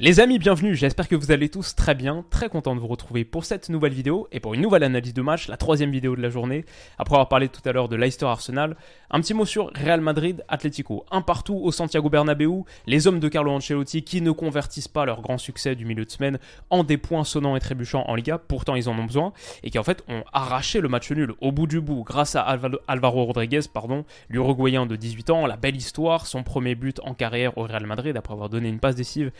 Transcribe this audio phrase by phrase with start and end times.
[0.00, 3.24] Les amis, bienvenue, j'espère que vous allez tous très bien, très content de vous retrouver
[3.24, 6.22] pour cette nouvelle vidéo et pour une nouvelle analyse de match, la troisième vidéo de
[6.22, 6.64] la journée.
[6.98, 8.76] Après avoir parlé tout à l'heure de Leicester Arsenal,
[9.10, 11.04] un petit mot sur Real Madrid Atlético.
[11.10, 15.20] Un partout au Santiago Bernabéu, les hommes de Carlo Ancelotti qui ne convertissent pas leur
[15.20, 16.38] grand succès du milieu de semaine
[16.70, 19.32] en des points sonnants et trébuchants en Liga, pourtant ils en ont besoin,
[19.64, 22.42] et qui en fait ont arraché le match nul au bout du bout grâce à
[22.42, 27.58] Alvaro Rodriguez, pardon, l'Uruguayen de 18 ans, la belle histoire, son premier but en carrière
[27.58, 29.32] au Real Madrid après avoir donné une passe décisive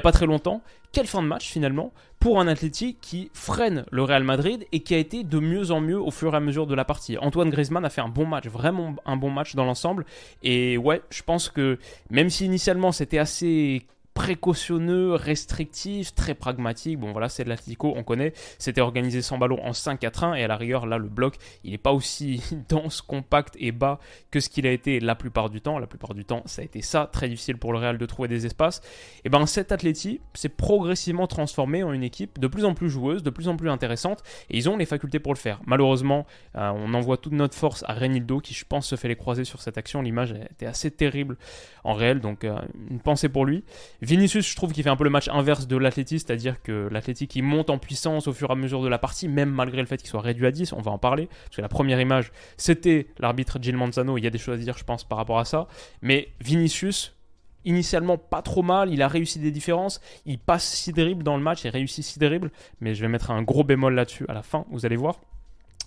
[0.00, 0.62] pas très longtemps.
[0.92, 4.94] Quelle fin de match finalement pour un Athletic qui freine le Real Madrid et qui
[4.94, 7.18] a été de mieux en mieux au fur et à mesure de la partie.
[7.18, 10.06] Antoine Griezmann a fait un bon match, vraiment un bon match dans l'ensemble.
[10.42, 11.78] Et ouais, je pense que
[12.10, 13.86] même si initialement c'était assez
[14.16, 16.98] précautionneux, restrictif, très pragmatique.
[16.98, 18.32] Bon voilà, c'est de l'Atlético, on connaît.
[18.58, 21.36] C'était organisé sans ballon en 5 4 1 et à la rigueur, là, le bloc,
[21.64, 24.00] il n'est pas aussi dense, compact et bas
[24.30, 25.78] que ce qu'il a été la plupart du temps.
[25.78, 28.26] La plupart du temps, ça a été ça, très difficile pour le Real de trouver
[28.26, 28.80] des espaces.
[29.24, 33.22] Et ben cet Atleti s'est progressivement transformé en une équipe de plus en plus joueuse,
[33.22, 35.60] de plus en plus intéressante et ils ont les facultés pour le faire.
[35.66, 39.16] Malheureusement, euh, on envoie toute notre force à Renildo qui, je pense, se fait les
[39.16, 40.00] croiser sur cette action.
[40.00, 41.36] L'image était assez terrible
[41.84, 42.58] en réel, donc euh,
[42.90, 43.62] une pensée pour lui.
[44.06, 47.34] Vinicius, je trouve qu'il fait un peu le match inverse de l'Athletic, c'est-à-dire que l'Athletic
[47.34, 49.86] il monte en puissance au fur et à mesure de la partie, même malgré le
[49.88, 52.30] fait qu'il soit réduit à 10, on va en parler, parce que la première image,
[52.56, 55.40] c'était l'arbitre Gil Manzano, il y a des choses à dire, je pense, par rapport
[55.40, 55.66] à ça,
[56.02, 57.16] mais Vinicius,
[57.64, 61.42] initialement pas trop mal, il a réussi des différences, il passe 6 dribbles dans le
[61.42, 64.42] match, il réussit 6 dribbles, mais je vais mettre un gros bémol là-dessus à la
[64.44, 65.18] fin, vous allez voir.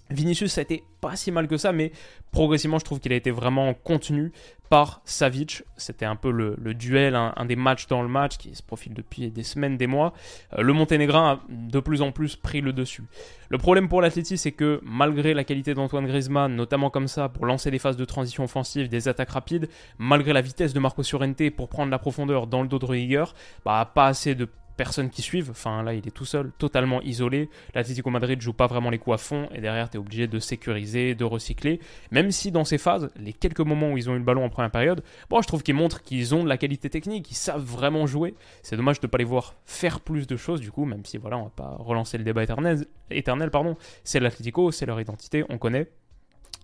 [0.09, 1.91] Vinicius, ça a été pas si mal que ça, mais
[2.31, 4.33] progressivement, je trouve qu'il a été vraiment contenu
[4.69, 5.63] par Savic.
[5.77, 9.29] C'était un peu le, duel, un, des matchs dans le match qui se profile depuis
[9.31, 10.13] des semaines, des mois.
[10.57, 13.03] Euh, le Monténégrin a de plus en plus pris le dessus.
[13.49, 17.45] Le problème pour l'Atleti, c'est que malgré la qualité d'Antoine Griezmann, notamment comme ça pour
[17.45, 21.49] lancer des phases de transition offensive, des attaques rapides, malgré la vitesse de Marco Surente
[21.49, 23.25] pour prendre la profondeur dans le dos de Rudiger,
[23.65, 24.47] bah, pas assez de
[24.79, 25.49] personnes qui suivent.
[25.51, 27.49] Enfin, là, il est tout seul, totalement isolé.
[27.75, 30.39] L'Atlético Madrid joue pas vraiment les coups à fond et derrière, tu es obligé de
[30.39, 31.81] sécuriser, de recycler.
[32.11, 34.49] Même si dans ces phases, les quelques moments où ils ont eu le ballon en
[34.49, 37.61] première période, bon, je trouve qu'ils montrent qu'ils ont de la qualité technique, ils savent
[37.61, 38.35] vraiment jouer.
[38.63, 41.37] C'est dommage de pas les voir faire plus de choses, du coup, même si voilà,
[41.37, 42.85] on va pas relancer le débat éternel.
[43.11, 43.75] éternel pardon.
[44.05, 45.91] C'est l'Atlético, c'est leur identité, on connaît.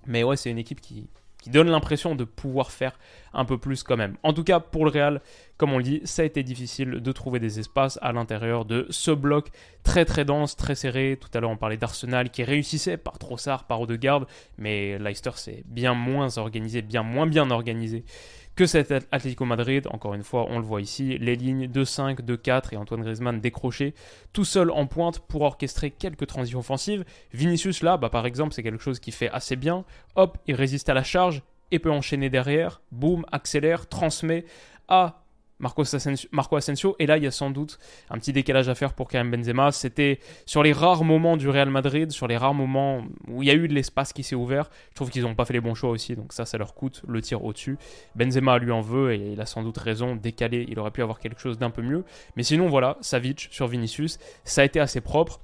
[0.07, 1.09] Mais ouais, c'est une équipe qui,
[1.45, 2.97] qui donne l'impression de pouvoir faire
[3.31, 4.17] un peu plus quand même.
[4.23, 5.22] En tout cas, pour le Real,
[5.57, 8.88] comme on le dit, ça a été difficile de trouver des espaces à l'intérieur de
[8.89, 9.51] ce bloc
[9.83, 11.19] très très dense, très serré.
[11.22, 14.25] Tout à l'heure, on parlait d'Arsenal qui réussissait par Trossard, par Odegaard,
[14.57, 18.06] mais Leicester c'est bien moins organisé, bien moins bien organisé
[18.55, 19.88] que cet Atlético Madrid.
[19.91, 23.01] Encore une fois, on le voit ici, les lignes de 5, de 4 et Antoine
[23.01, 23.93] Griezmann décroché,
[24.33, 27.03] tout seul en pointe pour orchestrer quelques transitions offensives.
[27.33, 29.85] Vinicius là, bah, par exemple, c'est quelque chose qui fait assez bien.
[30.15, 32.81] Hop, il résiste à la charge et peut enchaîner derrière.
[32.91, 34.45] Boum, accélère, transmet
[34.88, 35.25] à
[35.59, 37.79] Marco Asensio, Et là, il y a sans doute
[38.09, 39.71] un petit décalage à faire pour Karim Benzema.
[39.71, 43.51] C'était sur les rares moments du Real Madrid, sur les rares moments où il y
[43.51, 44.69] a eu de l'espace qui s'est ouvert.
[44.89, 47.03] Je trouve qu'ils n'ont pas fait les bons choix aussi, donc ça, ça leur coûte
[47.07, 47.77] le tir au-dessus.
[48.15, 50.15] Benzema lui en veut et il a sans doute raison.
[50.15, 52.03] Décalé, il aurait pu avoir quelque chose d'un peu mieux.
[52.35, 55.39] Mais sinon, voilà, Savic sur Vinicius, ça a été assez propre.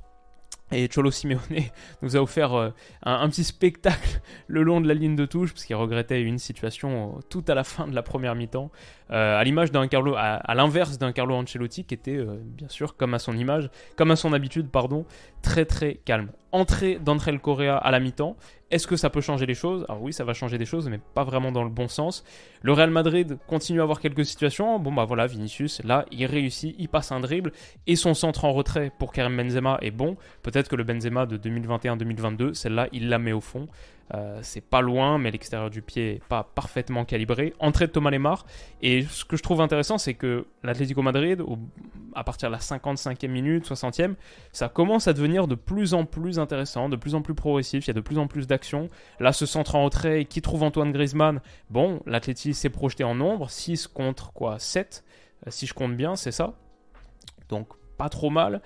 [0.71, 1.39] Et Cholo Simeone
[2.01, 2.69] nous a offert euh,
[3.03, 7.17] un, petit spectacle le long de la ligne de touche, parce qu'il regrettait une situation
[7.17, 8.71] euh, tout à la fin de la première mi-temps,
[9.11, 13.13] euh, à l'image d'un Carlo, à, l'inverse d'un Carlo Ancelotti qui était, bien sûr, comme
[13.13, 15.05] à son image, comme à son habitude, pardon,
[15.41, 16.29] très très calme.
[16.51, 18.35] Entrée d'André Correa à la mi-temps,
[18.71, 19.85] est-ce que ça peut changer les choses?
[19.89, 22.23] Alors oui, ça va changer des choses, mais pas vraiment dans le bon sens.
[22.61, 24.79] Le Real Madrid continue à avoir quelques situations.
[24.79, 27.51] Bon bah voilà, Vinicius, là, il réussit, il passe un dribble,
[27.85, 30.15] et son centre en retrait pour Karim Benzema est bon.
[30.41, 33.67] Peut-être que le Benzema de 2021-2022, celle-là, il la met au fond.
[34.13, 37.53] Euh, c'est pas loin, mais l'extérieur du pied n'est pas parfaitement calibré.
[37.59, 38.45] Entrée de Thomas Lemar.
[38.81, 41.41] Et ce que je trouve intéressant, c'est que l'Atlético Madrid,
[42.13, 44.15] à partir de la 55e minute, 60e,
[44.51, 47.85] ça commence à devenir de plus en plus intéressant, de plus en plus progressif.
[47.85, 48.89] Il y a de plus en plus d'actions.
[49.19, 51.41] Là, ce centre en retrait qui trouve Antoine Griezmann.
[51.69, 53.49] Bon, l'Atlético s'est projeté en nombre.
[53.49, 55.03] 6 contre quoi 7
[55.47, 56.53] euh, Si je compte bien, c'est ça.
[57.49, 57.67] Donc,
[57.97, 58.61] pas trop mal.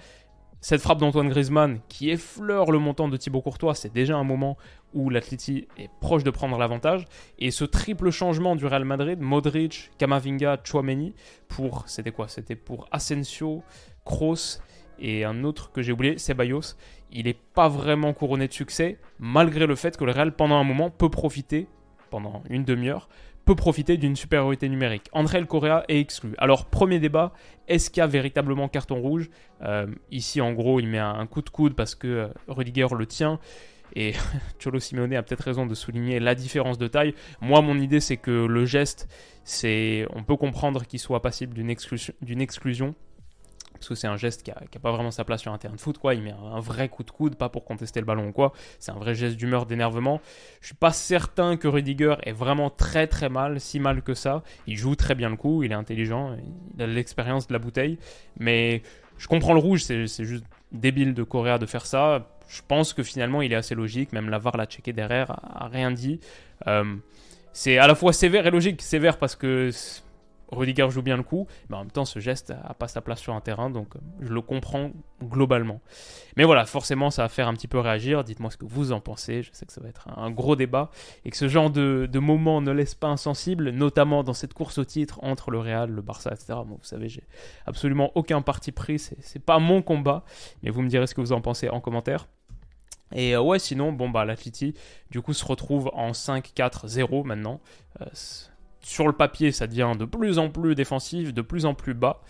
[0.61, 4.57] Cette frappe d'Antoine Griezmann qui effleure le montant de Thibaut Courtois, c'est déjà un moment
[4.93, 7.05] où l'Atleti est proche de prendre l'avantage.
[7.37, 11.13] Et ce triple changement du Real Madrid, Modric, Kamavinga, Chouameni,
[11.47, 12.27] pour, c'était quoi?
[12.27, 13.61] C'était pour Asensio,
[14.05, 14.59] Kroos
[14.97, 16.75] et un autre que j'ai oublié, Ceballos.
[17.11, 20.63] Il n'est pas vraiment couronné de succès, malgré le fait que le Real, pendant un
[20.63, 21.67] moment, peut profiter,
[22.09, 23.07] pendant une demi-heure,
[23.45, 25.07] peut profiter d'une supériorité numérique.
[25.13, 26.33] André El Correa est exclu.
[26.39, 27.31] Alors, premier débat,
[27.67, 29.29] est-ce qu'il y a véritablement carton rouge?
[29.61, 33.05] Euh, Ici, en gros, il met un coup de coude parce que euh, Rudiger le
[33.05, 33.39] tient.
[33.95, 34.13] Et
[34.59, 37.13] Cholo Simeone a peut-être raison de souligner la différence de taille.
[37.39, 39.07] Moi, mon idée, c'est que le geste,
[39.43, 41.69] c'est, on peut comprendre qu'il soit passible d'une
[42.41, 42.95] exclusion
[43.75, 45.79] parce que c'est un geste qui n'a pas vraiment sa place sur un terrain de
[45.79, 46.15] foot, quoi.
[46.15, 48.53] Il met un, vrai coup de coude, pas pour contester le ballon ou quoi.
[48.79, 50.21] C'est un vrai geste d'humeur, d'énervement.
[50.61, 54.43] Je suis pas certain que Rudiger est vraiment très très mal, si mal que ça.
[54.67, 56.35] Il joue très bien le coup, il est intelligent,
[56.75, 57.97] il a l'expérience de la bouteille.
[58.39, 58.81] Mais
[59.17, 62.27] je comprends le rouge, c'est juste débile de Correa de faire ça.
[62.47, 65.67] Je pense que finalement il est assez logique, même la VAR l'a checké derrière, a,
[65.67, 66.19] rien dit.
[66.67, 66.95] Euh,
[67.53, 68.81] c'est à la fois sévère et logique.
[68.81, 69.71] Sévère parce que
[70.51, 73.19] Rudiger joue bien le coup, mais en même temps, ce geste n'a pas sa place
[73.19, 74.91] sur un terrain, donc euh, je le comprends
[75.23, 75.81] globalement.
[76.37, 78.23] Mais voilà, forcément, ça va faire un petit peu réagir.
[78.23, 79.41] Dites-moi ce que vous en pensez.
[79.41, 80.91] Je sais que ça va être un gros débat
[81.23, 84.85] et que ce genre de, moment ne laisse pas insensible, notamment dans cette course au
[84.85, 86.59] titre entre le Real, le Barça, etc.
[86.65, 87.23] vous savez, j'ai
[87.65, 88.99] absolument aucun parti pris.
[88.99, 90.23] C'est pas mon combat,
[90.63, 92.27] mais vous me direz ce que vous en pensez en commentaire.
[93.13, 94.73] Et euh, ouais, sinon, bon, bah, l'Atleti,
[95.11, 97.61] du coup, se retrouve en 5-4-0 maintenant.
[98.01, 98.05] Euh,
[98.85, 102.21] sur le papier, ça devient de plus en plus défensif, de plus en plus bas.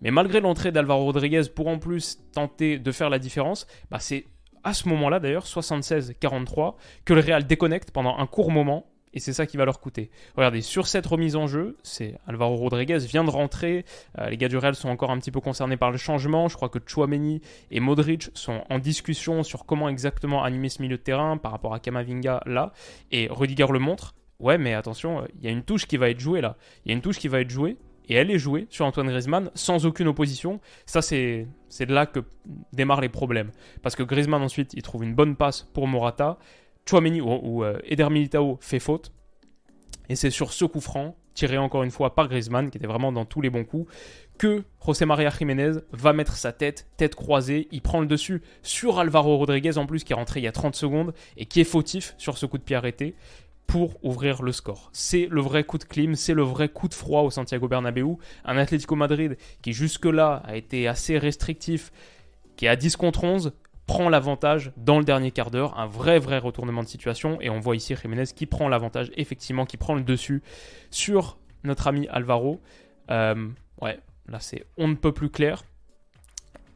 [0.00, 4.24] Mais malgré l'entrée d'Alvaro Rodriguez pour en plus tenter de faire la différence, bah c'est
[4.64, 8.86] à ce moment-là d'ailleurs, 76-43, que le Real déconnecte pendant un court moment.
[9.12, 10.10] Et c'est ça qui va leur coûter.
[10.36, 13.84] Regardez, sur cette remise en jeu, c'est Alvaro Rodriguez vient de rentrer.
[14.18, 16.48] Euh, les gars du Real sont encore un petit peu concernés par le changement.
[16.48, 17.42] Je crois que Chouameni
[17.72, 21.74] et Modric sont en discussion sur comment exactement animer ce milieu de terrain par rapport
[21.74, 22.72] à Kamavinga là.
[23.10, 24.14] Et Rudiger le montre.
[24.40, 26.56] Ouais, mais attention, il y a une touche qui va être jouée là.
[26.84, 27.76] Il y a une touche qui va être jouée,
[28.10, 30.60] et elle est jouée sur Antoine Griezmann sans aucune opposition.
[30.84, 31.46] Ça, c'est
[31.78, 32.20] de là que
[32.72, 33.52] démarrent les problèmes.
[33.82, 36.36] Parce que Griezmann, ensuite, il trouve une bonne passe pour Morata.
[36.88, 39.12] Chouameni ou, ou euh, Eder Militao fait faute.
[40.08, 43.12] Et c'est sur ce coup franc, tiré encore une fois par Griezmann, qui était vraiment
[43.12, 43.92] dans tous les bons coups,
[44.38, 47.68] que José María Jiménez va mettre sa tête, tête croisée.
[47.70, 50.52] Il prend le dessus sur Alvaro Rodriguez en plus, qui est rentré il y a
[50.52, 53.14] 30 secondes et qui est fautif sur ce coup de pied arrêté
[53.66, 54.90] pour ouvrir le score.
[54.92, 58.16] C'est le vrai coup de clim, c'est le vrai coup de froid au Santiago Bernabéu.
[58.44, 61.92] Un Atlético Madrid qui jusque-là a été assez restrictif,
[62.56, 63.52] qui est à 10 contre 11,
[63.86, 65.78] prend l'avantage dans le dernier quart d'heure.
[65.78, 67.40] Un vrai, vrai retournement de situation.
[67.40, 70.42] Et on voit ici Jiménez qui prend l'avantage, effectivement, qui prend le dessus
[70.90, 72.60] sur notre ami Alvaro.
[73.10, 73.48] Euh,
[73.80, 73.98] ouais,
[74.28, 75.64] là c'est on ne peut plus clair.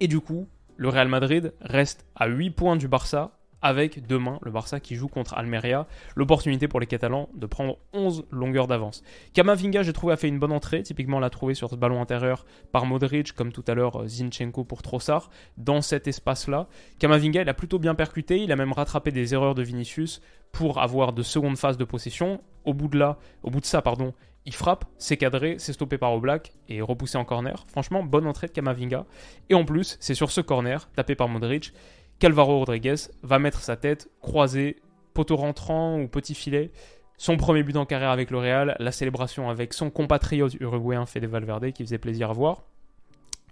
[0.01, 3.33] Et du coup, le Real Madrid reste à 8 points du Barça
[3.65, 5.87] avec demain le Barça qui joue contre Almeria.
[6.15, 9.03] L'opportunité pour les Catalans de prendre 11 longueurs d'avance.
[9.33, 10.83] Kamavinga, j'ai trouvé, a fait une bonne entrée.
[10.83, 14.65] Typiquement, l'a trouvé sur ce ballon intérieur par Modric, comme tout à l'heure euh, Zinchenko
[14.65, 16.69] pour Trossard, dans cet espace-là.
[16.99, 18.43] Kamavinga, il a plutôt bien percuté.
[18.43, 20.21] Il a même rattrapé des erreurs de Vinicius
[20.53, 22.43] pour avoir de secondes phases de possession.
[22.67, 24.13] Au bout de là, au bout de ça, pardon,
[24.47, 27.65] il frappe, c'est cadré, c'est stoppé par Oblak et repoussé en corner.
[27.69, 29.07] Franchement, bonne entrée de Kamavinga.
[29.49, 31.73] Et en plus, c'est sur ce corner, tapé par Modric,
[32.19, 34.77] qu'Alvaro Rodriguez va mettre sa tête croisée,
[35.13, 36.71] poteau rentrant ou petit filet.
[37.17, 41.27] Son premier but en carrière avec le Real, la célébration avec son compatriote uruguayen Fede
[41.27, 42.65] Valverde qui faisait plaisir à voir.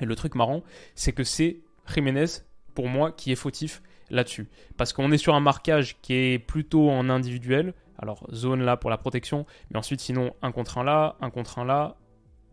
[0.01, 0.63] Et le truc marrant,
[0.95, 1.61] c'est que c'est
[1.93, 2.27] Jiménez,
[2.75, 4.49] pour moi, qui est fautif là-dessus.
[4.77, 7.75] Parce qu'on est sur un marquage qui est plutôt en individuel.
[7.99, 11.59] Alors, zone là pour la protection, mais ensuite, sinon, un contre un là, un contre
[11.61, 11.97] un là,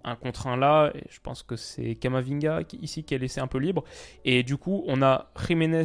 [0.09, 3.47] un contre un là, et je pense que c'est Kamavinga ici qui est laissé un
[3.47, 3.83] peu libre.
[4.25, 5.83] Et du coup, on a Jiménez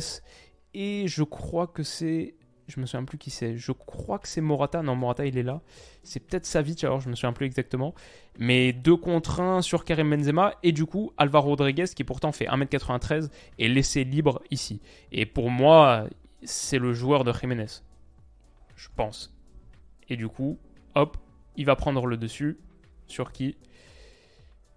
[0.75, 2.35] et je crois que c'est.
[2.67, 3.57] Je me souviens plus qui c'est.
[3.59, 4.83] Je crois que c'est Morata.
[4.83, 5.61] Non, Morata, il est là.
[6.03, 7.95] C'est peut-être Savic, alors je me souviens plus exactement.
[8.39, 10.55] Mais deux contre un sur Karim Benzema.
[10.63, 13.29] Et du coup, Alvaro Rodriguez, qui pourtant fait 1m93,
[13.59, 14.81] est laissé libre ici.
[15.13, 16.07] Et pour moi,
[16.43, 17.67] c'est le joueur de Jiménez.
[18.77, 19.35] Je pense.
[20.09, 20.59] Et du coup,
[20.95, 21.19] hop,
[21.57, 22.59] il va prendre le dessus.
[23.07, 23.57] Sur qui?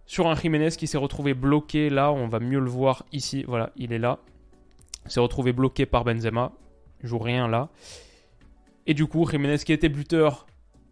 [0.07, 3.71] Sur un Jiménez qui s'est retrouvé bloqué là, on va mieux le voir ici, voilà,
[3.75, 4.19] il est là.
[5.05, 6.53] S'est retrouvé bloqué par Benzema,
[7.03, 7.69] joue rien là.
[8.87, 10.47] Et du coup, Jiménez qui était buteur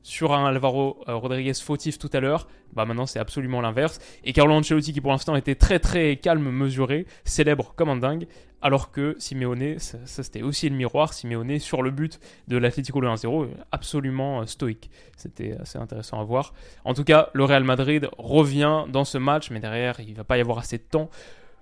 [0.05, 3.99] sur un Alvaro euh, Rodriguez fautif tout à l'heure, bah maintenant c'est absolument l'inverse.
[4.23, 8.27] Et Carlo Ancelotti qui pour l'instant était très très calme, mesuré, célèbre comme un dingue,
[8.61, 13.07] alors que Simeone, ça, c'était aussi le miroir, Simeone sur le but de l'Atlético le
[13.07, 14.91] 1-0, absolument euh, stoïque.
[15.17, 16.53] C'était assez intéressant à voir.
[16.83, 20.37] En tout cas, le Real Madrid revient dans ce match, mais derrière il va pas
[20.37, 21.09] y avoir assez de temps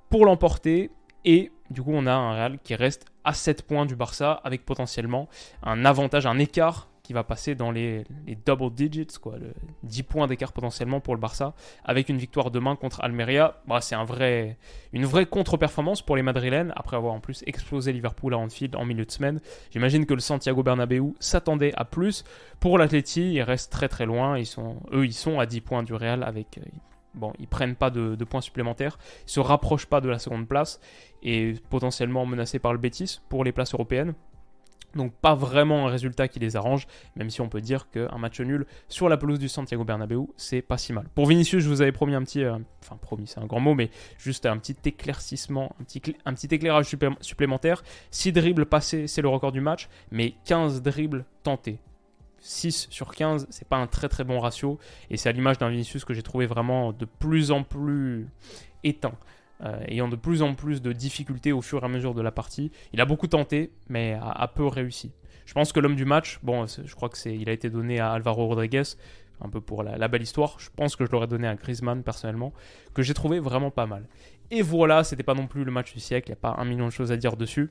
[0.10, 0.92] pour l'emporter.
[1.24, 4.66] Et du coup, on a un Real qui reste à 7 points du Barça avec
[4.66, 5.30] potentiellement
[5.62, 8.06] un avantage, un écart qui va passer dans les,
[8.46, 12.78] double digits, quoi, le 10 points d'écart potentiellement pour le Barça, avec une victoire demain
[12.78, 13.62] contre Almeria.
[13.68, 14.58] Bah, c'est un vrai,
[14.94, 18.86] une vraie contre-performance pour les Madrilènes, après avoir en plus explosé Liverpool à Anfield en
[18.86, 19.42] milieu de semaine.
[19.72, 22.24] J'imagine que le Santiago Bernabéu s'attendait à plus.
[22.62, 24.38] Pour l'Atleti, ils restent très très loin.
[24.38, 26.58] Ils sont, eux, ils sont à 10 points du Real avec...
[26.58, 26.62] Euh,
[27.16, 30.48] bon, ils prennent pas de, de, points supplémentaires, ils se rapprochent pas de la seconde
[30.48, 30.80] place
[31.22, 34.14] et potentiellement menacés par le Betis pour les places européennes.
[34.96, 38.40] Donc pas vraiment un résultat qui les arrange, même si on peut dire qu'un match
[38.42, 41.08] nul sur la pelouse du Santiago Bernabéu, c'est pas si mal.
[41.16, 42.58] Pour Vinicius, je vous avais promis un petit, euh,
[43.02, 46.96] promis, c'est un grand mot, mais juste un petit éclaircissement, un petit, un petit éclairage
[47.22, 47.84] supplémentaire.
[48.12, 51.80] 6 dribbles passés, c'est le record du match, mais 15 dribbles tentés.
[52.40, 54.78] 6 sur 15, c'est pas un très très bon ratio,
[55.10, 58.28] et c'est à l'image d'un Vinicius que j'ai trouvé vraiment de plus en plus
[58.84, 59.18] éteint.
[59.62, 62.32] Euh, ayant de plus en plus de difficultés au fur et à mesure de la
[62.32, 62.72] partie.
[62.92, 65.12] Il a beaucoup tenté, mais a, peu réussi.
[65.46, 68.00] Je pense que l'homme du match, bon, je crois que c'est, il a été donné
[68.00, 68.84] à Alvaro Rodriguez,
[69.40, 70.60] un peu pour la, belle histoire.
[70.60, 72.52] Je pense que je l'aurais donné à Griezmann personnellement,
[72.94, 74.08] que j'ai trouvé vraiment pas mal.
[74.52, 76.66] Et voilà, c'était pas non plus le match du siècle, il n'y a pas un
[76.66, 77.70] million de choses à dire dessus.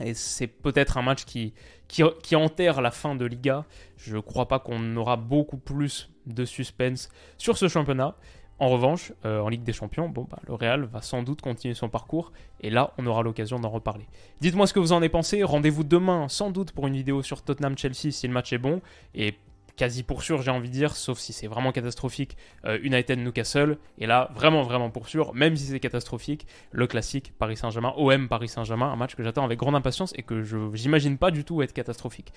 [0.00, 1.54] Et c'est peut-être un match qui,
[1.88, 3.64] qui, qui, enterre la fin de Liga.
[3.96, 8.16] Je ne crois pas qu'on aura beaucoup plus de suspense sur ce championnat.
[8.58, 11.74] En revanche, euh, en Ligue des Champions, bon, bah, le Real va sans doute continuer
[11.74, 14.06] son parcours et là, on aura l'occasion d'en reparler.
[14.40, 15.42] Dites-moi ce que vous en avez pensé.
[15.42, 18.80] Rendez-vous demain, sans doute, pour une vidéo sur Tottenham-Chelsea si le match est bon.
[19.14, 19.34] Et
[19.76, 23.78] quasi pour sûr, j'ai envie de dire, sauf si c'est vraiment catastrophique, euh, United Newcastle.
[23.98, 28.28] Et là, vraiment, vraiment pour sûr, même si c'est catastrophique, le classique Paris Saint-Germain, OM
[28.28, 31.44] Paris Saint-Germain, un match que j'attends avec grande impatience et que je j'imagine pas du
[31.44, 32.32] tout être catastrophique.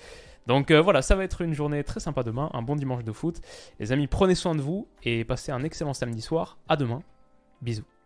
[0.46, 3.12] Donc euh, voilà, ça va être une journée très sympa demain, un bon dimanche de
[3.12, 3.40] foot.
[3.78, 6.58] Les amis, prenez soin de vous et passez un excellent samedi soir.
[6.68, 7.02] À demain.
[7.62, 7.99] Bisous.